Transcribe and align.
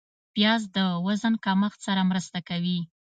پیاز 0.33 0.61
د 0.75 0.77
وزن 1.05 1.33
کمښت 1.45 1.79
سره 1.87 2.01
مرسته 2.11 2.39
کوي 2.49 2.79